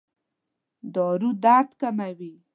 [0.95, 2.33] دارو درد کموي؟